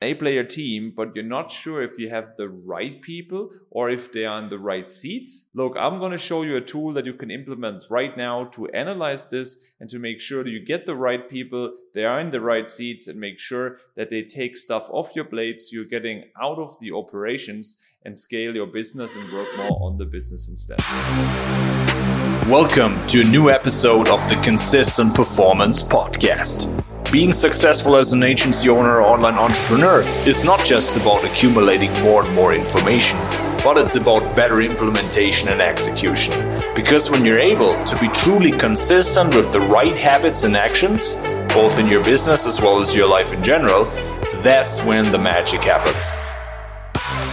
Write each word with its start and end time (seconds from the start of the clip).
A 0.00 0.14
player 0.14 0.44
team, 0.44 0.92
but 0.96 1.16
you're 1.16 1.24
not 1.24 1.50
sure 1.50 1.82
if 1.82 1.98
you 1.98 2.08
have 2.08 2.36
the 2.36 2.48
right 2.48 3.02
people 3.02 3.50
or 3.68 3.90
if 3.90 4.12
they 4.12 4.24
are 4.24 4.38
in 4.38 4.48
the 4.48 4.56
right 4.56 4.88
seats. 4.88 5.50
Look, 5.54 5.74
I'm 5.76 5.98
going 5.98 6.12
to 6.12 6.18
show 6.18 6.42
you 6.42 6.54
a 6.54 6.60
tool 6.60 6.92
that 6.92 7.04
you 7.04 7.14
can 7.14 7.32
implement 7.32 7.82
right 7.90 8.16
now 8.16 8.44
to 8.52 8.68
analyze 8.68 9.28
this 9.28 9.66
and 9.80 9.90
to 9.90 9.98
make 9.98 10.20
sure 10.20 10.44
that 10.44 10.50
you 10.50 10.64
get 10.64 10.86
the 10.86 10.94
right 10.94 11.28
people, 11.28 11.74
they 11.94 12.04
are 12.04 12.20
in 12.20 12.30
the 12.30 12.40
right 12.40 12.70
seats, 12.70 13.08
and 13.08 13.18
make 13.18 13.40
sure 13.40 13.78
that 13.96 14.08
they 14.08 14.22
take 14.22 14.56
stuff 14.56 14.88
off 14.90 15.16
your 15.16 15.24
plates. 15.24 15.72
You're 15.72 15.84
getting 15.84 16.26
out 16.40 16.60
of 16.60 16.78
the 16.78 16.92
operations 16.92 17.82
and 18.04 18.16
scale 18.16 18.54
your 18.54 18.68
business 18.68 19.16
and 19.16 19.32
work 19.32 19.48
more 19.56 19.82
on 19.82 19.96
the 19.96 20.06
business 20.06 20.46
instead. 20.46 20.78
Welcome 22.48 23.04
to 23.08 23.22
a 23.22 23.24
new 23.24 23.50
episode 23.50 24.06
of 24.08 24.20
the 24.28 24.36
Consistent 24.44 25.12
Performance 25.16 25.82
Podcast. 25.82 26.84
Being 27.10 27.32
successful 27.32 27.96
as 27.96 28.12
an 28.12 28.22
agency 28.22 28.68
owner 28.68 28.96
or 28.96 29.02
online 29.02 29.36
entrepreneur 29.36 30.02
is 30.26 30.44
not 30.44 30.62
just 30.62 31.00
about 31.00 31.24
accumulating 31.24 31.90
more 32.02 32.22
and 32.22 32.34
more 32.34 32.52
information, 32.52 33.16
but 33.64 33.78
it's 33.78 33.96
about 33.96 34.36
better 34.36 34.60
implementation 34.60 35.48
and 35.48 35.62
execution. 35.62 36.34
Because 36.74 37.10
when 37.10 37.24
you're 37.24 37.38
able 37.38 37.82
to 37.86 37.98
be 37.98 38.08
truly 38.08 38.52
consistent 38.52 39.34
with 39.34 39.50
the 39.52 39.60
right 39.60 39.98
habits 39.98 40.44
and 40.44 40.54
actions, 40.54 41.14
both 41.54 41.78
in 41.78 41.86
your 41.86 42.04
business 42.04 42.46
as 42.46 42.60
well 42.60 42.78
as 42.78 42.94
your 42.94 43.08
life 43.08 43.32
in 43.32 43.42
general, 43.42 43.86
that's 44.42 44.84
when 44.84 45.10
the 45.10 45.18
magic 45.18 45.64
happens. 45.64 46.27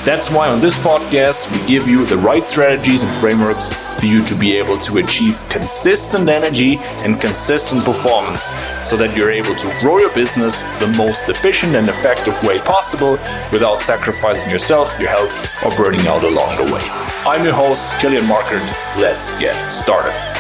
That's 0.06 0.30
why 0.30 0.48
on 0.50 0.62
this 0.62 0.78
podcast, 0.84 1.52
we 1.52 1.68
give 1.68 1.88
you 1.88 2.06
the 2.06 2.18
right 2.18 2.46
strategies 2.46 3.02
and 3.02 3.12
frameworks 3.16 3.76
for 4.00 4.06
you 4.06 4.24
to 4.26 4.36
be 4.36 4.56
able 4.56 4.78
to 4.78 5.00
achieve 5.00 5.42
consistent 5.50 6.30
energy 6.30 6.78
and 7.04 7.20
consistent 7.20 7.84
performance 7.84 8.54
so 8.88 8.98
that 8.98 9.18
you're 9.18 9.32
able 9.32 9.56
to 9.56 9.76
grow 9.80 9.98
your 9.98 10.14
business 10.14 10.62
the 10.80 10.94
most 10.96 11.28
efficient 11.28 11.76
and 11.76 11.90
effective 11.90 12.40
way 12.44 12.60
possible 12.60 13.14
without 13.52 13.82
sacrificing 13.82 14.48
yourself, 14.52 14.96
your 15.00 15.10
health, 15.10 15.66
or 15.66 15.76
burning 15.76 16.06
out 16.06 16.24
along 16.24 16.56
the 16.58 16.72
way. 16.72 16.82
I'm 17.26 17.44
your 17.44 17.56
host, 17.56 17.92
Kilian 17.94 18.28
Markert. 18.28 18.62
Let's 19.02 19.36
get 19.40 19.72
started. 19.72 20.35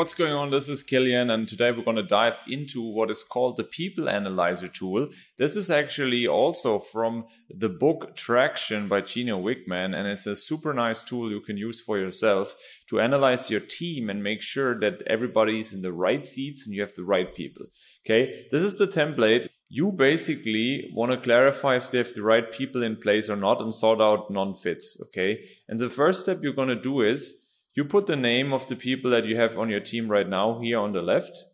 What's 0.00 0.14
going 0.14 0.32
on? 0.32 0.48
This 0.48 0.70
is 0.70 0.82
Kilian, 0.82 1.30
and 1.30 1.46
today 1.46 1.72
we're 1.72 1.84
going 1.84 1.98
to 1.98 2.02
dive 2.02 2.42
into 2.48 2.80
what 2.80 3.10
is 3.10 3.22
called 3.22 3.58
the 3.58 3.64
People 3.64 4.08
Analyzer 4.08 4.68
tool. 4.68 5.10
This 5.36 5.56
is 5.56 5.68
actually 5.68 6.26
also 6.26 6.78
from 6.78 7.26
the 7.50 7.68
book 7.68 8.16
Traction 8.16 8.88
by 8.88 9.02
Gino 9.02 9.38
Wickman, 9.38 9.94
and 9.94 10.08
it's 10.08 10.24
a 10.24 10.36
super 10.36 10.72
nice 10.72 11.02
tool 11.02 11.30
you 11.30 11.42
can 11.42 11.58
use 11.58 11.82
for 11.82 11.98
yourself 11.98 12.56
to 12.88 12.98
analyze 12.98 13.50
your 13.50 13.60
team 13.60 14.08
and 14.08 14.22
make 14.22 14.40
sure 14.40 14.80
that 14.80 15.02
everybody's 15.02 15.74
in 15.74 15.82
the 15.82 15.92
right 15.92 16.24
seats 16.24 16.64
and 16.64 16.74
you 16.74 16.80
have 16.80 16.94
the 16.94 17.04
right 17.04 17.36
people. 17.36 17.66
Okay, 18.06 18.46
this 18.50 18.62
is 18.62 18.78
the 18.78 18.86
template. 18.86 19.48
You 19.68 19.92
basically 19.92 20.90
want 20.94 21.12
to 21.12 21.18
clarify 21.18 21.76
if 21.76 21.90
they 21.90 21.98
have 21.98 22.14
the 22.14 22.22
right 22.22 22.50
people 22.50 22.82
in 22.82 22.96
place 22.96 23.28
or 23.28 23.36
not 23.36 23.60
and 23.60 23.74
sort 23.74 24.00
out 24.00 24.30
non 24.30 24.54
fits. 24.54 24.98
Okay, 25.08 25.44
and 25.68 25.78
the 25.78 25.90
first 25.90 26.22
step 26.22 26.38
you're 26.40 26.54
going 26.54 26.68
to 26.68 26.74
do 26.74 27.02
is 27.02 27.48
you 27.74 27.84
put 27.84 28.06
the 28.06 28.16
name 28.16 28.52
of 28.52 28.66
the 28.66 28.76
people 28.76 29.10
that 29.10 29.26
you 29.26 29.36
have 29.36 29.58
on 29.58 29.68
your 29.68 29.80
team 29.80 30.08
right 30.08 30.28
now 30.28 30.58
here 30.60 30.78
on 30.78 30.92
the 30.92 31.02
left. 31.02 31.44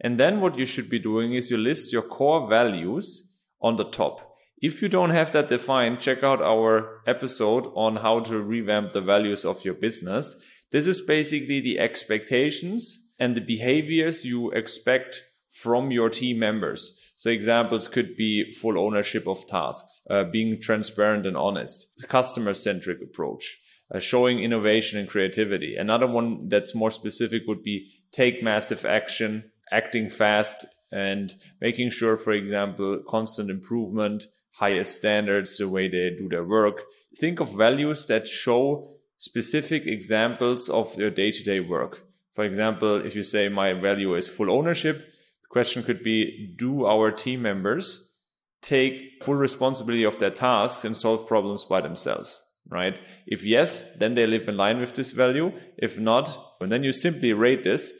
And 0.00 0.18
then 0.18 0.40
what 0.40 0.58
you 0.58 0.66
should 0.66 0.90
be 0.90 0.98
doing 0.98 1.34
is 1.34 1.50
you 1.50 1.56
list 1.56 1.92
your 1.92 2.02
core 2.02 2.48
values 2.48 3.32
on 3.60 3.76
the 3.76 3.84
top. 3.84 4.36
If 4.60 4.80
you 4.80 4.88
don't 4.88 5.10
have 5.10 5.32
that 5.32 5.48
defined, 5.48 6.00
check 6.00 6.22
out 6.22 6.40
our 6.40 7.02
episode 7.06 7.70
on 7.74 7.96
how 7.96 8.20
to 8.20 8.40
revamp 8.40 8.92
the 8.92 9.00
values 9.00 9.44
of 9.44 9.64
your 9.64 9.74
business. 9.74 10.42
This 10.70 10.86
is 10.86 11.00
basically 11.00 11.60
the 11.60 11.78
expectations 11.78 13.12
and 13.18 13.34
the 13.34 13.40
behaviors 13.40 14.24
you 14.24 14.50
expect 14.52 15.22
from 15.50 15.90
your 15.90 16.10
team 16.10 16.38
members. 16.38 16.98
So 17.16 17.30
examples 17.30 17.88
could 17.88 18.16
be 18.16 18.52
full 18.52 18.78
ownership 18.78 19.26
of 19.28 19.46
tasks, 19.46 20.02
uh, 20.10 20.24
being 20.24 20.60
transparent 20.60 21.26
and 21.26 21.36
honest, 21.36 22.06
customer 22.08 22.54
centric 22.54 23.00
approach, 23.00 23.60
uh, 23.92 23.98
showing 23.98 24.38
innovation 24.38 24.98
and 24.98 25.08
creativity. 25.08 25.76
Another 25.76 26.06
one 26.06 26.48
that's 26.48 26.74
more 26.74 26.90
specific 26.90 27.42
would 27.46 27.62
be 27.62 27.90
take 28.12 28.42
massive 28.42 28.84
action, 28.84 29.50
acting 29.70 30.08
fast, 30.08 30.64
and 30.92 31.34
making 31.60 31.90
sure, 31.90 32.16
for 32.16 32.32
example, 32.32 33.02
constant 33.06 33.50
improvement, 33.50 34.24
highest 34.52 34.94
standards, 34.94 35.58
the 35.58 35.68
way 35.68 35.88
they 35.88 36.10
do 36.16 36.28
their 36.28 36.44
work. 36.44 36.82
Think 37.16 37.40
of 37.40 37.56
values 37.56 38.06
that 38.06 38.28
show 38.28 38.88
specific 39.18 39.86
examples 39.86 40.68
of 40.68 40.96
your 40.96 41.10
day 41.10 41.30
to 41.32 41.42
day 41.42 41.60
work. 41.60 42.04
For 42.32 42.44
example, 42.44 42.96
if 42.96 43.14
you 43.14 43.22
say 43.22 43.48
my 43.48 43.72
value 43.72 44.14
is 44.14 44.28
full 44.28 44.50
ownership, 44.50 44.98
the 44.98 45.48
question 45.48 45.82
could 45.82 46.02
be, 46.02 46.54
do 46.56 46.84
our 46.86 47.10
team 47.10 47.42
members 47.42 48.12
take 48.60 49.22
full 49.22 49.34
responsibility 49.34 50.04
of 50.04 50.18
their 50.18 50.30
tasks 50.30 50.84
and 50.84 50.96
solve 50.96 51.28
problems 51.28 51.64
by 51.64 51.80
themselves? 51.80 52.42
Right? 52.68 52.94
If 53.26 53.44
yes, 53.44 53.96
then 53.96 54.14
they 54.14 54.26
live 54.26 54.48
in 54.48 54.56
line 54.56 54.80
with 54.80 54.94
this 54.94 55.12
value. 55.12 55.52
If 55.76 55.98
not, 55.98 56.56
and 56.60 56.70
then 56.70 56.84
you 56.84 56.92
simply 56.92 57.32
rate 57.32 57.64
this 57.64 57.92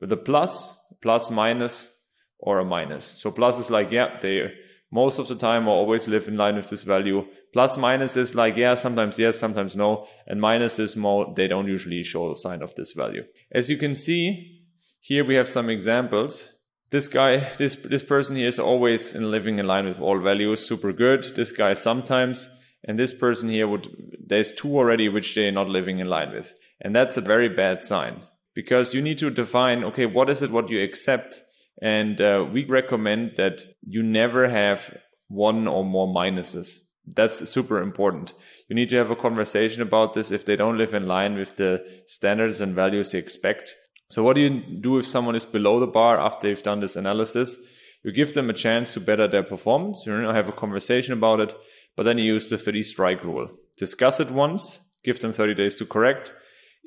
with 0.00 0.12
a 0.12 0.16
plus, 0.16 0.76
plus, 1.00 1.30
minus, 1.30 1.92
or 2.38 2.58
a 2.58 2.64
minus. 2.64 3.04
So 3.04 3.30
plus 3.30 3.58
is 3.58 3.70
like, 3.70 3.90
yeah, 3.90 4.16
they 4.20 4.52
most 4.92 5.18
of 5.18 5.26
the 5.26 5.34
time 5.34 5.66
or 5.66 5.74
always 5.74 6.06
live 6.06 6.28
in 6.28 6.36
line 6.36 6.56
with 6.56 6.68
this 6.68 6.82
value. 6.82 7.26
Plus 7.52 7.78
minus 7.78 8.16
is 8.16 8.34
like, 8.34 8.56
yeah, 8.56 8.74
sometimes 8.74 9.18
yes, 9.18 9.38
sometimes 9.38 9.74
no. 9.74 10.06
And 10.26 10.40
minus 10.40 10.78
is 10.78 10.96
more, 10.96 11.32
they 11.34 11.48
don't 11.48 11.66
usually 11.66 12.02
show 12.02 12.30
a 12.30 12.36
sign 12.36 12.62
of 12.62 12.74
this 12.74 12.92
value. 12.92 13.24
As 13.50 13.70
you 13.70 13.78
can 13.78 13.94
see, 13.94 14.66
here 15.00 15.24
we 15.24 15.34
have 15.36 15.48
some 15.48 15.70
examples. 15.70 16.48
This 16.90 17.08
guy, 17.08 17.38
this, 17.56 17.74
this 17.76 18.02
person 18.02 18.36
here 18.36 18.46
is 18.46 18.58
always 18.58 19.14
in 19.14 19.30
living 19.30 19.58
in 19.58 19.66
line 19.66 19.86
with 19.86 19.98
all 19.98 20.18
values. 20.18 20.66
Super 20.66 20.92
good. 20.92 21.24
This 21.36 21.52
guy 21.52 21.72
sometimes 21.72 22.50
and 22.84 22.98
this 22.98 23.12
person 23.12 23.48
here 23.48 23.68
would 23.68 23.88
there's 24.24 24.52
two 24.52 24.76
already 24.76 25.08
which 25.08 25.34
they're 25.34 25.52
not 25.52 25.68
living 25.68 25.98
in 25.98 26.08
line 26.08 26.32
with. 26.32 26.54
And 26.80 26.94
that's 26.94 27.16
a 27.16 27.20
very 27.20 27.48
bad 27.48 27.82
sign. 27.82 28.22
Because 28.54 28.94
you 28.94 29.00
need 29.00 29.18
to 29.18 29.30
define 29.30 29.84
okay 29.84 30.06
what 30.06 30.28
is 30.28 30.42
it 30.42 30.50
what 30.50 30.68
you 30.68 30.82
accept? 30.82 31.42
And 31.80 32.20
uh, 32.20 32.46
we 32.50 32.64
recommend 32.64 33.36
that 33.36 33.62
you 33.86 34.02
never 34.02 34.48
have 34.48 34.96
one 35.28 35.66
or 35.66 35.84
more 35.84 36.06
minuses. 36.06 36.78
That's 37.06 37.48
super 37.48 37.82
important. 37.82 38.34
You 38.68 38.76
need 38.76 38.90
to 38.90 38.96
have 38.96 39.10
a 39.10 39.16
conversation 39.16 39.82
about 39.82 40.12
this 40.12 40.30
if 40.30 40.44
they 40.44 40.56
don't 40.56 40.78
live 40.78 40.94
in 40.94 41.06
line 41.06 41.34
with 41.34 41.56
the 41.56 41.84
standards 42.06 42.60
and 42.60 42.74
values 42.74 43.12
you 43.12 43.18
expect. 43.18 43.74
So 44.08 44.22
what 44.22 44.34
do 44.34 44.42
you 44.42 44.50
do 44.80 44.98
if 44.98 45.06
someone 45.06 45.34
is 45.34 45.46
below 45.46 45.80
the 45.80 45.86
bar 45.86 46.20
after 46.20 46.46
they've 46.46 46.62
done 46.62 46.80
this 46.80 46.96
analysis? 46.96 47.58
You 48.04 48.12
give 48.12 48.34
them 48.34 48.50
a 48.50 48.54
chance 48.54 48.92
to 48.94 49.00
better 49.00 49.26
their 49.26 49.42
performance. 49.42 50.04
You 50.06 50.20
know 50.20 50.32
have 50.32 50.48
a 50.48 50.52
conversation 50.52 51.12
about 51.12 51.40
it 51.40 51.54
but 51.96 52.04
then 52.04 52.18
you 52.18 52.24
use 52.24 52.48
the 52.48 52.58
30 52.58 52.82
strike 52.82 53.24
rule. 53.24 53.48
Discuss 53.76 54.20
it 54.20 54.30
once, 54.30 54.92
give 55.04 55.20
them 55.20 55.32
30 55.32 55.54
days 55.54 55.74
to 55.76 55.86
correct. 55.86 56.32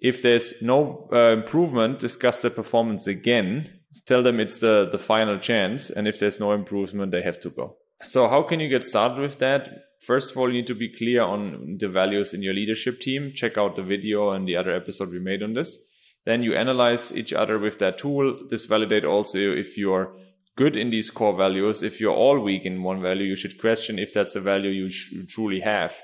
If 0.02 0.22
there's 0.22 0.62
no 0.62 1.08
uh, 1.12 1.32
improvement, 1.32 2.00
discuss 2.00 2.40
the 2.40 2.50
performance 2.50 3.08
again. 3.08 3.80
Tell 4.06 4.22
them 4.22 4.40
it's 4.40 4.60
the, 4.60 4.88
the 4.92 5.00
final 5.00 5.40
chance. 5.40 5.90
And 5.90 6.08
if 6.08 6.20
there's 6.20 6.40
no 6.40 6.52
improvement, 6.52 7.12
they 7.12 7.22
have 7.22 7.40
to 7.42 7.50
go. 7.50 7.78
So 8.04 8.28
how 8.28 8.44
can 8.44 8.60
you 8.60 8.68
get 8.68 8.84
started 8.84 9.20
with 9.20 9.40
that? 9.40 9.70
First 10.02 10.32
of 10.32 10.38
all, 10.38 10.50
you 10.50 10.56
need 10.56 10.68
to 10.68 10.76
be 10.76 10.90
clear 10.90 11.22
on 11.22 11.78
the 11.80 11.88
values 11.88 12.34
in 12.34 12.44
your 12.44 12.54
leadership 12.54 13.00
team. 13.00 13.32
Check 13.34 13.58
out 13.58 13.76
the 13.76 13.84
video 13.84 14.32
and 14.32 14.48
the 14.48 14.58
other 14.58 14.76
episode 14.76 15.12
we 15.12 15.20
made 15.20 15.42
on 15.42 15.54
this. 15.54 15.80
Then 16.26 16.44
you 16.44 16.54
analyze 16.54 17.16
each 17.16 17.34
other 17.34 17.58
with 17.58 17.80
that 17.80 17.98
tool. 17.98 18.48
This 18.50 18.66
validate 18.66 19.06
also 19.06 19.38
if 19.38 19.78
you're 19.78 20.16
good 20.56 20.78
in 20.78 20.90
these 20.90 21.12
core 21.12 21.36
values. 21.36 21.84
If 21.84 22.00
you're 22.00 22.16
all 22.16 22.40
weak 22.40 22.66
in 22.66 22.84
one 22.84 23.02
value, 23.02 23.26
you 23.26 23.36
should 23.36 23.60
question 23.60 24.00
if 24.00 24.14
that's 24.14 24.36
a 24.36 24.42
value 24.42 24.70
you, 24.70 24.90
truly 25.28 25.60
have, 25.62 26.02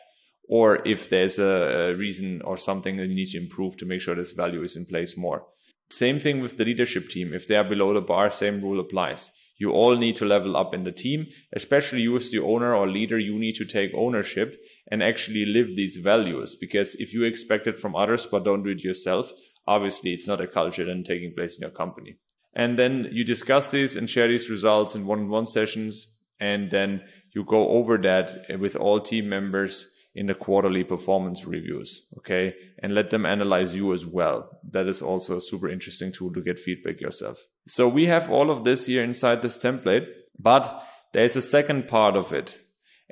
or 0.50 0.86
if 0.86 1.10
there's 1.10 1.40
a, 1.40 1.92
a 1.92 1.96
reason 1.96 2.42
or 2.44 2.58
something 2.58 2.98
that 2.98 3.08
you 3.08 3.16
need 3.16 3.30
to 3.30 3.38
improve 3.38 3.78
to 3.78 3.86
make 3.86 4.02
sure 4.02 4.16
this 4.16 4.34
value 4.34 4.62
is 4.64 4.76
in 4.76 4.86
place 4.86 5.18
more. 5.18 5.46
Same 5.90 6.20
thing 6.20 6.42
with 6.42 6.58
the 6.58 6.66
leadership 6.66 7.10
team. 7.10 7.34
If 7.34 7.48
they 7.48 7.56
are 7.56 7.64
below 7.64 7.94
the 7.94 8.02
bar, 8.02 8.30
same 8.30 8.62
rule 8.62 8.80
applies. 8.80 9.32
You 9.58 9.72
all 9.72 9.96
need 9.96 10.16
to 10.16 10.26
level 10.26 10.58
up 10.58 10.74
in 10.74 10.86
the 10.86 10.92
team, 10.92 11.28
especially 11.54 12.02
you 12.02 12.18
as 12.18 12.32
the 12.32 12.40
owner 12.40 12.74
or 12.74 12.90
leader, 12.90 13.20
you 13.20 13.38
need 13.38 13.56
to 13.56 13.66
take 13.66 13.92
ownership 13.94 14.58
and 14.90 15.04
actually 15.04 15.46
live 15.46 15.76
these 15.76 15.98
values. 15.98 16.56
Because 16.60 16.96
if 16.96 17.14
you 17.14 17.24
expect 17.24 17.68
it 17.68 17.78
from 17.78 17.96
others 17.96 18.26
but 18.26 18.44
don't 18.44 18.64
do 18.64 18.72
it 18.72 18.84
yourself, 18.84 19.32
obviously 19.68 20.14
it's 20.14 20.28
not 20.28 20.42
a 20.42 20.48
culture 20.48 20.86
then 20.86 21.04
taking 21.04 21.34
place 21.36 21.58
in 21.58 21.62
your 21.62 21.78
company. 21.78 22.18
And 22.54 22.78
then 22.78 23.08
you 23.12 23.24
discuss 23.24 23.72
these 23.72 23.96
and 23.96 24.10
share 24.10 24.28
these 24.28 24.50
results 24.50 24.96
in 24.96 25.06
one-on-one 25.06 25.46
sessions. 25.46 26.08
And 26.40 26.70
then 26.72 27.04
you 27.34 27.44
go 27.44 27.70
over 27.70 27.98
that 28.00 28.60
with 28.60 28.76
all 28.76 29.00
team 29.00 29.30
members 29.30 29.96
in 30.14 30.26
the 30.26 30.34
quarterly 30.34 30.84
performance 30.84 31.46
reviews. 31.46 32.08
Okay. 32.18 32.54
And 32.80 32.94
let 32.94 33.10
them 33.10 33.26
analyze 33.26 33.74
you 33.76 33.94
as 33.94 34.06
well. 34.06 34.60
That 34.70 34.88
is 34.88 35.02
also 35.02 35.38
a 35.38 35.42
super 35.42 35.70
interesting 35.70 36.12
tool 36.12 36.34
to 36.34 36.42
get 36.42 36.60
feedback 36.60 37.00
yourself. 37.00 37.46
So 37.68 37.88
we 37.88 38.08
have 38.08 38.30
all 38.30 38.52
of 38.52 38.64
this 38.64 38.88
here 38.88 39.04
inside 39.04 39.42
this 39.42 39.58
template, 39.58 40.08
but 40.38 40.84
there's 41.14 41.38
a 41.38 41.42
second 41.42 41.88
part 41.88 42.18
of 42.18 42.34
it. 42.34 42.58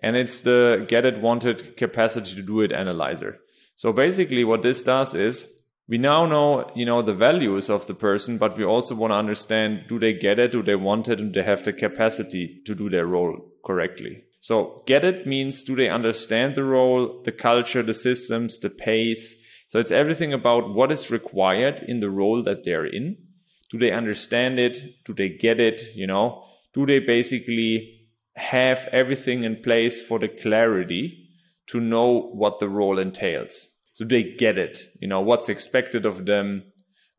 And 0.01 0.17
it's 0.17 0.41
the 0.41 0.85
get 0.87 1.05
it 1.05 1.21
wanted 1.21 1.77
capacity 1.77 2.35
to 2.35 2.41
do 2.41 2.61
it 2.61 2.71
analyzer. 2.71 3.39
So 3.75 3.93
basically 3.93 4.43
what 4.43 4.61
this 4.61 4.83
does 4.83 5.15
is 5.15 5.58
we 5.89 5.97
now 5.97 6.27
know, 6.27 6.71
you 6.75 6.85
know, 6.85 7.01
the 7.01 7.15
values 7.15 7.67
of 7.67 7.87
the 7.87 7.95
person, 7.95 8.37
but 8.37 8.55
we 8.55 8.63
also 8.63 8.93
want 8.93 9.11
to 9.11 9.17
understand, 9.17 9.85
do 9.87 9.97
they 9.97 10.13
get 10.13 10.37
it? 10.37 10.51
Do 10.51 10.61
they 10.61 10.75
want 10.75 11.07
it? 11.09 11.19
And 11.19 11.33
do 11.33 11.41
they 11.41 11.45
have 11.45 11.63
the 11.63 11.73
capacity 11.73 12.61
to 12.67 12.75
do 12.75 12.91
their 12.91 13.07
role 13.07 13.51
correctly? 13.65 14.23
So 14.39 14.83
get 14.85 15.03
it 15.03 15.25
means, 15.25 15.63
do 15.63 15.75
they 15.75 15.89
understand 15.89 16.53
the 16.53 16.63
role, 16.63 17.23
the 17.23 17.31
culture, 17.31 17.81
the 17.81 17.95
systems, 17.95 18.59
the 18.59 18.69
pace? 18.69 19.43
So 19.67 19.79
it's 19.79 19.89
everything 19.89 20.31
about 20.31 20.75
what 20.75 20.91
is 20.91 21.09
required 21.09 21.79
in 21.81 22.01
the 22.01 22.11
role 22.11 22.43
that 22.43 22.63
they're 22.63 22.85
in. 22.85 23.17
Do 23.71 23.79
they 23.79 23.91
understand 23.91 24.59
it? 24.59 25.03
Do 25.05 25.13
they 25.15 25.29
get 25.29 25.59
it? 25.59 25.81
You 25.95 26.05
know, 26.05 26.45
do 26.71 26.85
they 26.85 26.99
basically 26.99 28.07
have 28.35 28.87
everything 28.91 29.41
in 29.41 29.63
place 29.63 29.99
for 29.99 30.19
the 30.19 30.27
clarity 30.27 31.29
to 31.67 31.79
know 31.79 32.29
what 32.31 32.59
the 32.59 32.69
role 32.69 32.99
entails? 32.99 33.69
So 33.99 34.05
they 34.05 34.23
get 34.23 34.57
it 34.57 34.87
you 35.01 35.07
know 35.09 35.19
what's 35.19 35.49
expected 35.49 36.05
of 36.05 36.25
them 36.25 36.63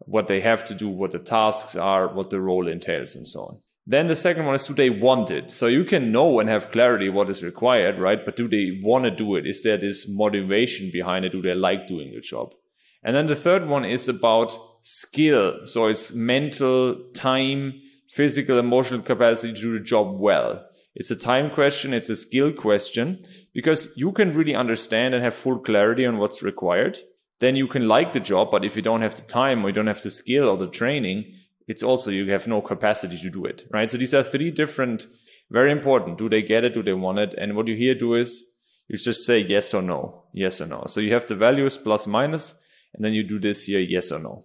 what 0.06 0.28
they 0.28 0.40
have 0.40 0.64
to 0.64 0.74
do 0.74 0.88
what 0.88 1.10
the 1.10 1.18
tasks 1.18 1.76
are 1.76 2.08
what 2.08 2.30
the 2.30 2.40
role 2.40 2.66
entails 2.66 3.14
and 3.14 3.26
so 3.26 3.40
on. 3.40 3.60
Then 3.86 4.06
the 4.06 4.16
second 4.16 4.46
one 4.46 4.54
is 4.54 4.66
do 4.66 4.74
they 4.74 4.90
want 4.90 5.30
it? 5.30 5.50
So 5.50 5.66
you 5.66 5.84
can 5.84 6.12
know 6.12 6.38
and 6.40 6.48
have 6.48 6.70
clarity 6.70 7.08
what 7.08 7.28
is 7.28 7.42
required 7.42 7.98
right? 7.98 8.24
But 8.24 8.36
do 8.36 8.48
they 8.48 8.80
want 8.82 9.04
to 9.04 9.10
do 9.10 9.36
it? 9.36 9.46
Is 9.46 9.62
there 9.62 9.76
this 9.76 10.08
motivation 10.08 10.90
behind 10.90 11.24
it? 11.24 11.32
Do 11.32 11.42
they 11.42 11.54
like 11.54 11.86
doing 11.86 12.12
the 12.14 12.20
job? 12.20 12.54
And 13.02 13.14
then 13.14 13.26
the 13.26 13.36
third 13.36 13.66
one 13.66 13.84
is 13.84 14.08
about 14.08 14.56
skill. 14.82 15.66
So 15.66 15.86
it's 15.86 16.12
mental 16.12 16.96
time 17.14 17.80
physical 18.10 18.58
emotional 18.58 19.02
capacity 19.02 19.54
to 19.54 19.60
do 19.60 19.72
the 19.72 19.84
job 19.84 20.18
well 20.18 20.66
it's 20.94 21.10
a 21.10 21.16
time 21.16 21.50
question 21.50 21.94
it's 21.94 22.10
a 22.10 22.16
skill 22.16 22.52
question 22.52 23.25
because 23.54 23.96
you 23.96 24.12
can 24.12 24.32
really 24.32 24.54
understand 24.54 25.14
and 25.14 25.22
have 25.22 25.34
full 25.34 25.58
clarity 25.58 26.06
on 26.06 26.19
what's 26.19 26.42
required. 26.42 26.98
Then 27.38 27.56
you 27.56 27.66
can 27.66 27.88
like 27.88 28.12
the 28.12 28.20
job, 28.20 28.50
but 28.50 28.64
if 28.64 28.76
you 28.76 28.82
don't 28.82 29.00
have 29.00 29.14
the 29.14 29.22
time 29.22 29.64
or 29.64 29.69
you 29.69 29.75
don't 29.75 29.87
have 29.87 30.02
the 30.02 30.10
skill 30.10 30.48
or 30.48 30.58
the 30.58 30.69
training, 30.69 31.32
it's 31.66 31.82
also 31.82 32.10
you 32.10 32.31
have 32.31 32.46
no 32.46 32.60
capacity 32.60 33.16
to 33.16 33.31
do 33.31 33.44
it, 33.44 33.64
right? 33.70 33.88
So 33.88 33.96
these 33.96 34.12
are 34.12 34.22
three 34.22 34.50
different, 34.50 35.06
very 35.50 35.70
important. 35.70 36.19
Do 36.19 36.28
they 36.28 36.42
get 36.42 36.64
it? 36.64 36.75
Do 36.75 36.82
they 36.82 36.92
want 36.92 37.19
it? 37.19 37.34
And 37.38 37.56
what 37.56 37.69
you 37.69 37.76
here 37.76 37.94
do 37.94 38.14
is 38.14 38.44
you 38.88 38.98
just 38.98 39.25
say 39.25 39.38
yes 39.38 39.72
or 39.72 39.81
no, 39.81 40.25
yes 40.34 40.60
or 40.60 40.66
no. 40.66 40.84
So 40.88 41.00
you 41.00 41.14
have 41.14 41.26
the 41.26 41.37
values 41.37 41.78
plus 41.78 42.06
minus, 42.06 42.60
and 42.92 43.04
then 43.04 43.14
you 43.14 43.22
do 43.22 43.38
this 43.38 43.64
here, 43.64 43.81
yes 43.81 44.10
or 44.10 44.19
no. 44.19 44.44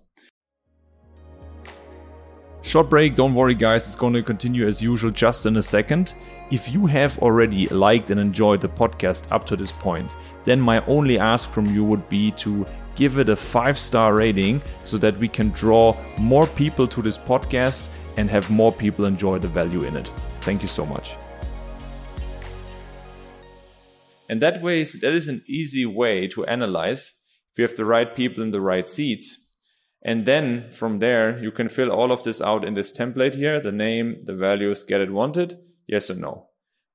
Short 2.66 2.90
break, 2.90 3.14
don't 3.14 3.36
worry, 3.36 3.54
guys, 3.54 3.86
it's 3.86 3.96
going 3.96 4.14
to 4.14 4.24
continue 4.24 4.66
as 4.66 4.82
usual 4.82 5.12
just 5.12 5.46
in 5.46 5.56
a 5.58 5.62
second. 5.62 6.16
If 6.50 6.74
you 6.74 6.88
have 6.88 7.20
already 7.20 7.68
liked 7.68 8.10
and 8.10 8.20
enjoyed 8.20 8.60
the 8.60 8.68
podcast 8.68 9.32
up 9.32 9.46
to 9.46 9.56
this 9.56 9.72
point, 9.72 10.16
then 10.46 10.60
my 10.60 10.84
only 10.88 11.20
ask 11.20 11.52
from 11.52 11.68
you 11.68 11.86
would 11.86 12.10
be 12.10 12.32
to 12.32 12.66
give 12.96 13.20
it 13.20 13.30
a 13.30 13.36
five 13.36 13.78
star 13.78 14.16
rating 14.16 14.64
so 14.84 14.98
that 14.98 15.16
we 15.20 15.28
can 15.28 15.50
draw 15.50 15.96
more 16.18 16.48
people 16.48 16.88
to 16.88 17.04
this 17.04 17.20
podcast 17.20 17.90
and 18.18 18.32
have 18.32 18.50
more 18.50 18.72
people 18.72 19.06
enjoy 19.06 19.38
the 19.38 19.48
value 19.48 19.84
in 19.84 19.96
it. 19.96 20.08
Thank 20.42 20.64
you 20.64 20.68
so 20.68 20.88
much. 20.88 21.16
And 24.28 24.42
that 24.42 24.64
way, 24.64 24.82
that 24.82 25.14
is 25.14 25.28
an 25.28 25.44
easy 25.48 25.86
way 25.86 26.28
to 26.30 26.44
analyze 26.46 27.14
if 27.52 27.60
you 27.60 27.68
have 27.68 27.78
the 27.78 27.86
right 27.86 28.16
people 28.16 28.42
in 28.42 28.50
the 28.50 28.60
right 28.60 28.90
seats. 28.90 29.45
And 30.06 30.26
then 30.26 30.70
from 30.72 31.00
there, 31.00 31.38
you 31.44 31.52
can 31.52 31.68
fill 31.68 31.92
all 31.92 32.12
of 32.12 32.24
this 32.24 32.42
out 32.42 32.64
in 32.64 32.76
this 32.76 32.94
template 32.94 33.36
here 33.36 33.60
the 33.60 33.72
name, 33.72 34.22
the 34.22 34.36
values, 34.36 34.84
get 34.84 35.02
it 35.02 35.12
wanted 35.12 35.56
Yes 35.88 36.10
or 36.10 36.16
no? 36.16 36.48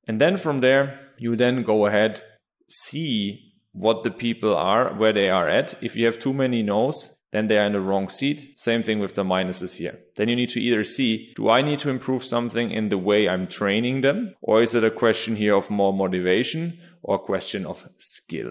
And 0.07 0.21
then 0.21 0.37
from 0.37 0.61
there, 0.61 0.99
you 1.19 1.37
then 1.37 1.62
go 1.62 1.87
ahead, 1.87 2.23
see 2.69 3.55
what 3.73 4.03
the 4.03 4.11
people 4.11 4.57
are, 4.57 4.95
where 4.95 5.12
they 5.12 5.29
are 5.29 5.49
at. 5.49 5.81
If 5.83 5.95
you 5.95 6.07
have 6.07 6.19
too 6.19 6.33
many 6.33 6.62
no's, 6.62 7.17
then 7.33 7.47
they 7.47 7.59
are 7.59 7.67
in 7.67 7.75
the 7.75 7.81
wrong 7.81 8.09
seat. 8.09 8.59
Same 8.59 8.83
thing 8.83 8.99
with 8.99 9.15
the 9.15 9.23
minuses 9.23 9.77
here. 9.77 10.01
Then 10.17 10.29
you 10.29 10.35
need 10.35 10.49
to 10.51 10.61
either 10.61 10.83
see, 10.83 11.33
do 11.37 11.49
I 11.49 11.62
need 11.62 11.79
to 11.81 11.91
improve 11.91 12.25
something 12.25 12.73
in 12.73 12.89
the 12.89 12.99
way 12.99 13.29
I'm 13.29 13.47
training 13.47 14.01
them? 14.01 14.35
Or 14.43 14.62
is 14.62 14.75
it 14.75 14.83
a 14.83 14.91
question 14.91 15.37
here 15.37 15.55
of 15.55 15.71
more 15.71 15.93
motivation 15.93 16.81
or 17.03 17.17
a 17.17 17.21
question 17.21 17.65
of 17.65 17.89
skill? 17.99 18.51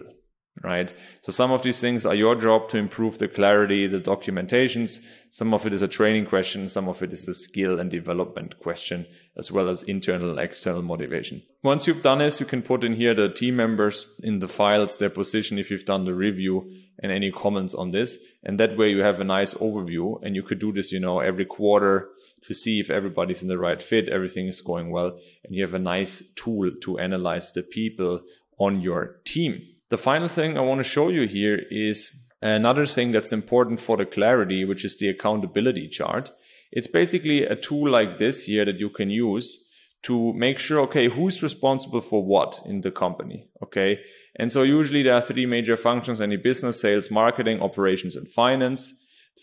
Right? 0.64 0.94
So 1.22 1.32
some 1.32 1.52
of 1.52 1.64
these 1.64 1.80
things 1.80 2.06
are 2.06 2.16
your 2.16 2.36
job 2.36 2.70
to 2.70 2.78
improve 2.78 3.18
the 3.18 3.28
clarity, 3.28 3.88
the 3.88 4.00
documentations. 4.00 5.00
Some 5.30 5.54
of 5.54 5.66
it 5.66 5.74
is 5.74 5.82
a 5.82 5.88
training 5.88 6.26
question. 6.26 6.68
Some 6.68 6.90
of 6.90 7.02
it 7.02 7.14
is 7.14 7.28
a 7.28 7.34
skill 7.34 7.80
and 7.80 7.90
development 7.90 8.60
question, 8.60 9.06
as 9.38 9.52
well 9.52 9.70
as 9.70 9.84
internal 9.84 10.38
external 10.38 10.82
motivation. 10.82 11.44
Once 11.64 11.88
you've 11.88 12.02
done 12.02 12.18
this, 12.20 12.40
you 12.40 12.46
can 12.46 12.62
put 12.62 12.84
in 12.84 12.94
here 12.94 13.14
the 13.14 13.30
team 13.30 13.56
members 13.56 14.08
in 14.22 14.40
the 14.40 14.48
files, 14.48 14.98
their 14.98 15.10
position 15.10 15.58
if 15.58 15.72
you've 15.72 15.86
done 15.86 16.06
the 16.06 16.14
review 16.14 16.70
and 17.02 17.12
any 17.12 17.32
comments 17.32 17.74
on 17.74 17.92
this. 17.92 18.20
And 18.44 18.60
that 18.60 18.78
way 18.78 18.90
you 18.90 19.04
have 19.04 19.20
a 19.20 19.26
nice 19.26 19.54
overview 19.56 20.22
and 20.24 20.36
you 20.36 20.44
could 20.44 20.60
do 20.60 20.74
this, 20.74 20.92
you 20.92 21.00
know, 21.00 21.20
every 21.20 21.46
quarter 21.46 22.10
to 22.44 22.54
see 22.54 22.80
if 22.80 22.90
everybody's 22.90 23.42
in 23.42 23.50
the 23.50 23.58
right 23.58 23.82
fit, 23.82 24.10
everything 24.10 24.48
is 24.48 24.62
going 24.62 24.92
well, 24.92 25.20
and 25.44 25.56
you 25.56 25.62
have 25.62 25.74
a 25.74 25.80
nice 25.80 26.24
tool 26.36 26.72
to 26.82 26.98
analyze 26.98 27.52
the 27.52 27.64
people 27.64 28.22
on 28.58 28.82
your 28.82 29.20
team. 29.26 29.62
The 29.90 29.98
final 29.98 30.28
thing 30.28 30.56
I 30.56 30.62
want 30.62 30.80
to 30.80 30.84
show 30.84 31.10
you 31.10 31.28
here 31.28 31.64
is 31.72 32.16
another 32.44 32.86
thing 32.86 33.12
that's 33.12 33.34
important 33.34 33.80
for 33.80 33.98
the 33.98 34.06
clarity, 34.06 34.64
which 34.64 34.86
is 34.86 34.96
the 34.96 35.10
accountability 35.10 35.88
chart. 35.88 36.32
It's 36.72 36.88
basically 36.88 37.44
a 37.44 37.56
tool 37.56 37.90
like 37.90 38.20
this 38.20 38.46
here 38.46 38.66
that 38.66 38.80
you 38.80 38.92
can 38.92 39.10
use 39.10 39.68
to 40.04 40.32
make 40.34 40.60
sure, 40.60 40.80
okay, 40.82 41.10
who's 41.10 41.42
responsible 41.42 42.02
for 42.02 42.24
what 42.24 42.62
in 42.66 42.82
the 42.82 42.92
company? 42.92 43.48
Okay. 43.64 44.00
And 44.36 44.52
so 44.52 44.62
usually 44.62 45.02
there 45.02 45.16
are 45.16 45.22
three 45.22 45.48
major 45.48 45.76
functions, 45.76 46.22
any 46.22 46.38
business, 46.38 46.80
sales, 46.80 47.10
marketing, 47.10 47.60
operations, 47.60 48.16
and 48.16 48.30
finance. 48.30 48.94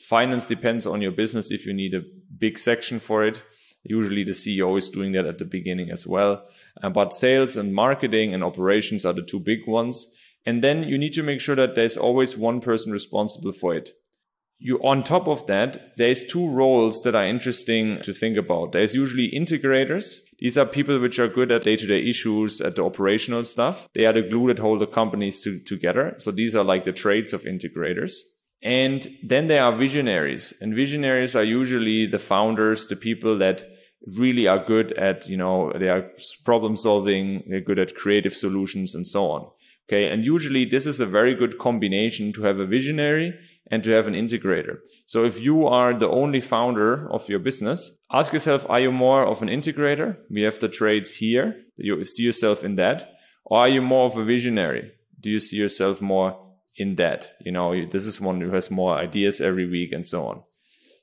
Finance 0.09 0.47
depends 0.47 0.87
on 0.87 1.03
your 1.03 1.11
business 1.11 1.51
if 1.51 1.67
you 1.67 1.75
need 1.75 1.93
a 1.93 2.05
big 2.39 2.57
section 2.57 3.01
for 3.01 3.25
it. 3.25 3.43
Usually 3.83 4.23
the 4.23 4.33
CEO 4.33 4.79
is 4.79 4.91
doing 4.91 5.13
that 5.13 5.27
at 5.27 5.39
the 5.39 5.45
beginning 5.45 5.91
as 5.91 6.07
well. 6.07 6.45
Uh, 6.83 6.91
but 6.91 7.15
sales 7.15 7.57
and 7.57 7.75
marketing 7.75 8.33
and 8.33 8.45
operations 8.45 9.05
are 9.05 9.13
the 9.13 9.23
two 9.23 9.41
big 9.41 9.67
ones. 9.67 10.13
And 10.47 10.63
then 10.63 10.85
you 10.85 10.97
need 10.97 11.13
to 11.15 11.25
make 11.25 11.41
sure 11.41 11.57
that 11.57 11.75
there's 11.75 11.97
always 11.97 12.37
one 12.37 12.61
person 12.61 12.93
responsible 12.93 13.53
for 13.53 13.75
it. 13.75 13.91
You, 14.59 14.79
on 14.79 15.03
top 15.03 15.29
of 15.29 15.47
that, 15.49 15.97
there's 15.99 16.25
two 16.25 16.49
roles 16.49 17.03
that 17.03 17.15
are 17.15 17.27
interesting 17.27 18.01
to 18.01 18.15
think 18.15 18.39
about. 18.39 18.73
There's 18.73 18.95
usually 18.95 19.31
integrators. 19.31 20.21
These 20.39 20.57
are 20.57 20.65
people 20.65 20.99
which 20.99 21.19
are 21.19 21.29
good 21.29 21.53
at 21.53 21.65
day 21.65 21.77
to 21.77 21.87
day 21.87 22.09
issues, 22.09 22.63
at 22.63 22.77
the 22.77 22.85
operational 22.85 23.45
stuff. 23.45 23.89
They 23.95 24.07
are 24.07 24.15
the 24.15 24.23
glue 24.23 24.47
that 24.49 24.61
hold 24.61 24.81
the 24.81 24.87
companies 24.87 25.43
to, 25.43 25.59
together. 25.59 26.15
So 26.19 26.31
these 26.31 26.55
are 26.55 26.65
like 26.65 26.85
the 26.85 26.93
traits 26.93 27.35
of 27.35 27.43
integrators. 27.43 28.13
And 28.63 29.07
then 29.23 29.49
there 29.49 29.63
are 29.63 29.77
visionaries 29.77 30.55
and 30.61 30.75
visionaries 30.75 31.37
are 31.37 31.45
usually 31.45 32.07
the 32.07 32.19
founders, 32.19 32.87
the 32.87 32.97
people 32.97 33.37
that 33.39 33.65
really 34.17 34.49
are 34.49 34.65
good 34.65 34.93
at, 34.93 35.29
you 35.29 35.37
know, 35.37 35.73
they 35.79 35.89
are 35.89 36.11
problem 36.45 36.77
solving. 36.77 37.43
They're 37.47 37.61
good 37.61 37.79
at 37.79 37.95
creative 37.95 38.35
solutions 38.35 38.95
and 38.95 39.07
so 39.07 39.31
on. 39.31 39.51
Okay. 39.89 40.11
And 40.11 40.25
usually 40.25 40.65
this 40.65 40.87
is 40.87 41.01
a 41.01 41.07
very 41.07 41.35
good 41.35 41.59
combination 41.59 42.33
to 42.33 42.43
have 42.43 42.59
a 42.59 42.67
visionary 42.67 43.35
and 43.71 43.83
to 43.85 43.91
have 43.91 44.07
an 44.07 44.15
integrator. 44.15 44.79
So 45.07 45.25
if 45.25 45.41
you 45.41 45.67
are 45.67 45.95
the 45.95 46.09
only 46.09 46.41
founder 46.41 47.11
of 47.11 47.29
your 47.29 47.39
business, 47.39 47.99
ask 48.13 48.33
yourself, 48.33 48.67
are 48.69 48.81
you 48.81 48.93
more 48.93 49.25
of 49.25 49.43
an 49.43 49.49
integrator? 49.49 50.17
We 50.31 50.43
have 50.43 50.59
the 50.59 50.69
traits 50.69 51.17
here. 51.17 51.57
You 51.77 52.05
see 52.05 52.25
yourself 52.25 52.65
in 52.65 52.77
that? 52.77 53.13
Or 53.45 53.61
are 53.61 53.69
you 53.69 53.83
more 53.83 54.07
of 54.07 54.17
a 54.17 54.25
visionary? 54.25 54.93
Do 55.21 55.31
you 55.31 55.41
see 55.41 55.57
yourself 55.57 56.01
more 56.01 56.37
in 56.77 56.97
that? 56.97 57.33
You 57.41 57.53
know, 57.53 57.87
this 57.87 58.07
is 58.07 58.21
one 58.21 58.41
who 58.41 58.51
has 58.51 58.71
more 58.71 58.97
ideas 58.97 59.41
every 59.41 59.67
week 59.67 59.93
and 59.93 60.05
so 60.05 60.27
on. 60.27 60.43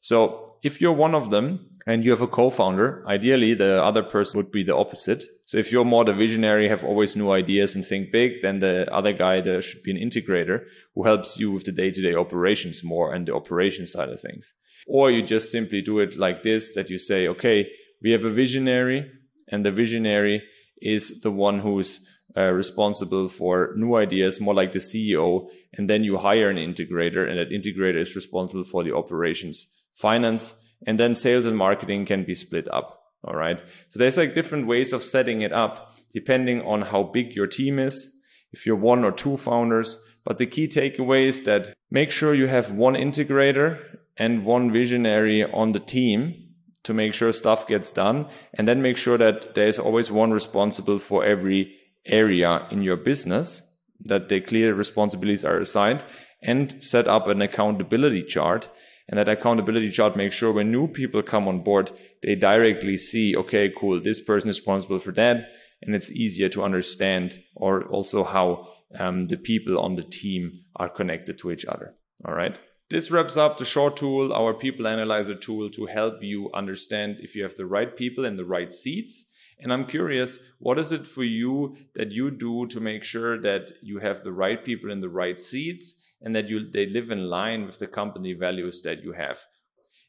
So 0.01 0.57
if 0.61 0.81
you're 0.81 0.93
one 0.93 1.15
of 1.15 1.29
them, 1.29 1.69
and 1.85 2.05
you 2.05 2.11
have 2.11 2.21
a 2.21 2.27
co-founder, 2.27 3.03
ideally 3.07 3.53
the 3.53 3.83
other 3.83 4.03
person 4.03 4.37
would 4.37 4.51
be 4.51 4.63
the 4.63 4.75
opposite. 4.75 5.25
So 5.45 5.57
if 5.57 5.71
you're 5.71 5.85
more 5.85 6.05
the 6.05 6.13
visionary, 6.13 6.69
have 6.69 6.83
always 6.83 7.15
new 7.15 7.31
ideas 7.31 7.75
and 7.75 7.85
think 7.85 8.11
big, 8.11 8.41
then 8.41 8.59
the 8.59 8.91
other 8.93 9.11
guy, 9.11 9.41
there 9.41 9.61
should 9.61 9.83
be 9.83 9.91
an 9.91 9.97
integrator 9.97 10.65
who 10.95 11.03
helps 11.03 11.39
you 11.39 11.51
with 11.51 11.65
the 11.65 11.71
day-to-day 11.71 12.15
operations 12.15 12.83
more 12.83 13.13
and 13.13 13.25
the 13.25 13.35
operation 13.35 13.85
side 13.85 14.09
of 14.09 14.21
things. 14.21 14.53
Or 14.87 15.11
you 15.11 15.21
just 15.21 15.51
simply 15.51 15.81
do 15.81 15.99
it 15.99 16.17
like 16.17 16.43
this, 16.43 16.73
that 16.73 16.89
you 16.89 16.97
say, 16.97 17.27
okay, 17.27 17.69
we 18.01 18.11
have 18.11 18.25
a 18.25 18.29
visionary 18.29 19.09
and 19.49 19.65
the 19.65 19.71
visionary 19.71 20.43
is 20.81 21.21
the 21.21 21.31
one 21.31 21.59
who's 21.59 22.07
uh, 22.35 22.51
responsible 22.51 23.29
for 23.29 23.73
new 23.75 23.95
ideas, 23.95 24.41
more 24.41 24.53
like 24.53 24.71
the 24.71 24.79
CEO. 24.79 25.47
And 25.73 25.89
then 25.89 26.03
you 26.03 26.17
hire 26.17 26.49
an 26.49 26.57
integrator 26.57 27.27
and 27.27 27.37
that 27.37 27.51
integrator 27.51 27.99
is 27.99 28.15
responsible 28.15 28.63
for 28.63 28.83
the 28.83 28.95
operations, 28.95 29.67
finance, 29.93 30.53
and 30.85 30.99
then 30.99 31.15
sales 31.15 31.45
and 31.45 31.57
marketing 31.57 32.05
can 32.05 32.23
be 32.23 32.35
split 32.35 32.67
up. 32.69 33.02
All 33.23 33.35
right. 33.35 33.61
So 33.89 33.99
there's 33.99 34.17
like 34.17 34.33
different 34.33 34.67
ways 34.67 34.93
of 34.93 35.03
setting 35.03 35.41
it 35.41 35.53
up 35.53 35.95
depending 36.11 36.61
on 36.61 36.81
how 36.81 37.03
big 37.03 37.35
your 37.35 37.47
team 37.47 37.79
is. 37.79 38.13
If 38.51 38.65
you're 38.65 38.75
one 38.75 39.03
or 39.03 39.11
two 39.11 39.37
founders, 39.37 39.97
but 40.23 40.37
the 40.37 40.45
key 40.45 40.67
takeaway 40.67 41.27
is 41.27 41.43
that 41.43 41.73
make 41.89 42.11
sure 42.11 42.33
you 42.33 42.47
have 42.47 42.71
one 42.71 42.95
integrator 42.95 43.79
and 44.17 44.45
one 44.45 44.71
visionary 44.71 45.43
on 45.43 45.71
the 45.71 45.79
team 45.79 46.35
to 46.83 46.93
make 46.93 47.13
sure 47.13 47.31
stuff 47.31 47.65
gets 47.65 47.91
done. 47.91 48.27
And 48.53 48.67
then 48.67 48.81
make 48.81 48.97
sure 48.97 49.17
that 49.17 49.55
there's 49.55 49.79
always 49.79 50.11
one 50.11 50.31
responsible 50.31 50.99
for 50.99 51.25
every 51.25 51.75
area 52.05 52.67
in 52.69 52.83
your 52.83 52.97
business, 52.97 53.61
that 54.01 54.27
the 54.27 54.41
clear 54.41 54.73
responsibilities 54.73 55.45
are 55.45 55.59
assigned. 55.59 56.03
and 56.43 56.83
set 56.83 57.07
up 57.07 57.27
an 57.27 57.41
accountability 57.41 58.21
chart. 58.23 58.69
And 59.09 59.19
that 59.19 59.29
accountability 59.29 59.91
chart 59.91 60.15
makes 60.15 60.35
sure 60.35 60.51
when 60.51 60.71
new 60.71 60.87
people 60.87 61.21
come 61.21 61.47
on 61.47 61.63
board, 61.63 61.91
they 62.21 62.35
directly 62.35 62.97
see, 62.97 63.35
okay, 63.35 63.69
cool, 63.69 63.99
this 63.99 64.21
person 64.21 64.49
is 64.49 64.59
responsible 64.59 64.99
for 64.99 65.11
that. 65.13 65.49
And 65.81 65.93
it's 65.93 66.11
easier 66.11 66.47
to 66.49 66.63
understand 66.63 67.39
or 67.55 67.83
also 67.83 68.23
how 68.23 68.69
um, 68.97 69.25
the 69.25 69.37
people 69.37 69.77
on 69.77 69.95
the 69.95 70.03
team 70.03 70.61
are 70.77 70.89
connected 70.89 71.37
to 71.39 71.51
each 71.51 71.65
other. 71.65 71.95
All 72.25 72.33
right. 72.33 72.57
This 72.89 73.11
wraps 73.11 73.37
up 73.37 73.57
the 73.57 73.65
short 73.65 73.97
tool, 73.97 74.31
our 74.31 74.53
people 74.53 74.87
analyzer 74.87 75.35
tool 75.35 75.69
to 75.71 75.87
help 75.87 76.21
you 76.21 76.51
understand 76.53 77.17
if 77.19 77.35
you 77.35 77.43
have 77.43 77.55
the 77.55 77.65
right 77.65 77.95
people 77.95 78.23
in 78.23 78.37
the 78.37 78.45
right 78.45 78.71
seats. 78.71 79.31
And 79.59 79.73
I'm 79.73 79.85
curious, 79.85 80.39
what 80.59 80.77
is 80.77 80.91
it 80.91 81.07
for 81.07 81.23
you 81.23 81.77
that 81.95 82.11
you 82.11 82.31
do 82.31 82.67
to 82.67 82.79
make 82.79 83.03
sure 83.03 83.39
that 83.41 83.71
you 83.81 83.99
have 83.99 84.23
the 84.23 84.33
right 84.33 84.63
people 84.63 84.91
in 84.91 84.99
the 84.99 85.09
right 85.09 85.39
seats 85.39 86.12
and 86.23 86.35
that 86.35 86.49
you 86.49 86.69
they 86.69 86.87
live 86.87 87.11
in 87.11 87.29
line 87.29 87.65
with 87.65 87.79
the 87.79 87.87
company 87.87 88.33
values 88.33 88.81
that 88.81 89.03
you 89.03 89.13
have? 89.13 89.45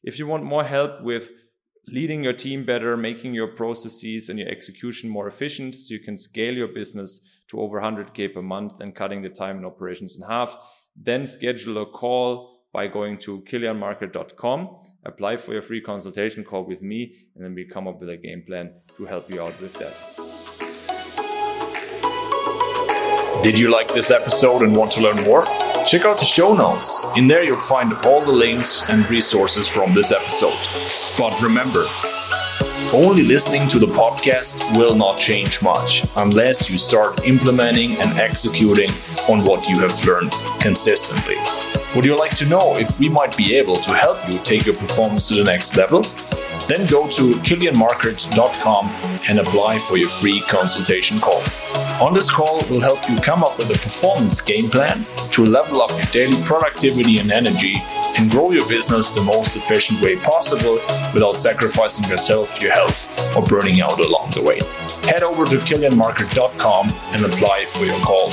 If 0.02 0.18
you 0.18 0.26
want 0.26 0.44
more 0.44 0.64
help 0.64 1.02
with 1.02 1.30
leading 1.86 2.24
your 2.24 2.32
team 2.32 2.64
better, 2.64 2.96
making 2.96 3.34
your 3.34 3.48
processes 3.48 4.28
and 4.28 4.38
your 4.38 4.48
execution 4.48 5.10
more 5.10 5.26
efficient 5.26 5.74
so 5.74 5.92
you 5.94 6.00
can 6.00 6.16
scale 6.16 6.54
your 6.54 6.68
business 6.68 7.20
to 7.48 7.60
over 7.60 7.80
100K 7.80 8.32
per 8.32 8.42
month 8.42 8.80
and 8.80 8.94
cutting 8.94 9.22
the 9.22 9.28
time 9.28 9.58
in 9.58 9.64
operations 9.64 10.16
in 10.16 10.26
half, 10.26 10.56
then 10.96 11.26
schedule 11.26 11.78
a 11.78 11.86
call 11.86 12.54
by 12.72 12.86
going 12.88 13.18
to 13.18 13.40
kilianmarkert.com, 13.42 14.76
apply 15.04 15.36
for 15.36 15.52
your 15.52 15.62
free 15.62 15.80
consultation 15.80 16.42
call 16.42 16.64
with 16.64 16.82
me, 16.82 17.14
and 17.34 17.44
then 17.44 17.54
we 17.54 17.64
come 17.64 17.86
up 17.86 18.00
with 18.00 18.08
a 18.08 18.16
game 18.16 18.42
plan 18.46 18.72
to 18.96 19.04
help 19.04 19.30
you 19.30 19.40
out 19.40 19.58
with 19.60 19.72
that. 19.74 19.94
Did 23.42 23.58
you 23.58 23.70
like 23.70 23.92
this 23.92 24.10
episode 24.10 24.62
and 24.62 24.74
want 24.74 24.90
to 24.92 25.02
learn 25.02 25.22
more? 25.22 25.44
Check 25.86 26.06
out 26.06 26.18
the 26.18 26.24
show 26.24 26.54
notes. 26.54 27.04
In 27.14 27.28
there, 27.28 27.44
you'll 27.44 27.58
find 27.58 27.92
all 28.06 28.22
the 28.24 28.32
links 28.32 28.88
and 28.88 29.08
resources 29.10 29.68
from 29.68 29.92
this 29.92 30.12
episode. 30.12 30.58
But 31.18 31.38
remember, 31.42 31.84
only 32.94 33.22
listening 33.22 33.68
to 33.68 33.78
the 33.78 33.86
podcast 33.86 34.76
will 34.78 34.94
not 34.94 35.18
change 35.18 35.62
much 35.62 36.06
unless 36.16 36.70
you 36.70 36.78
start 36.78 37.26
implementing 37.26 37.96
and 38.00 38.18
executing 38.18 38.90
on 39.28 39.44
what 39.44 39.68
you 39.68 39.78
have 39.80 40.04
learned 40.06 40.32
consistently. 40.58 41.36
Would 41.94 42.06
you 42.06 42.18
like 42.18 42.34
to 42.36 42.48
know 42.48 42.76
if 42.76 42.98
we 42.98 43.10
might 43.10 43.36
be 43.36 43.54
able 43.54 43.76
to 43.76 43.92
help 43.92 44.18
you 44.26 44.38
take 44.38 44.64
your 44.64 44.76
performance 44.76 45.28
to 45.28 45.34
the 45.34 45.44
next 45.44 45.76
level? 45.76 46.00
Then 46.66 46.86
go 46.86 47.06
to 47.08 47.34
kilianmarkert.com 47.44 48.88
and 49.28 49.38
apply 49.38 49.78
for 49.78 49.98
your 49.98 50.08
free 50.08 50.40
consultation 50.48 51.18
call. 51.18 51.42
On 52.00 52.12
this 52.12 52.28
call, 52.28 52.60
we'll 52.68 52.80
help 52.80 53.08
you 53.08 53.16
come 53.16 53.44
up 53.44 53.56
with 53.56 53.70
a 53.70 53.78
performance 53.78 54.40
game 54.40 54.68
plan 54.68 55.04
to 55.30 55.44
level 55.44 55.80
up 55.80 55.90
your 55.90 56.06
daily 56.06 56.42
productivity 56.42 57.18
and 57.18 57.30
energy 57.30 57.76
and 58.18 58.30
grow 58.30 58.50
your 58.50 58.68
business 58.68 59.14
the 59.14 59.22
most 59.22 59.56
efficient 59.56 60.02
way 60.02 60.16
possible 60.16 60.74
without 61.12 61.38
sacrificing 61.38 62.08
yourself, 62.10 62.60
your 62.60 62.72
health, 62.72 63.36
or 63.36 63.42
burning 63.42 63.80
out 63.80 64.00
along 64.00 64.30
the 64.30 64.42
way. 64.42 64.58
Head 65.08 65.22
over 65.22 65.44
to 65.44 65.56
KilianMarkert.com 65.56 66.88
and 67.12 67.24
apply 67.24 67.66
for 67.66 67.84
your 67.84 68.00
call. 68.00 68.30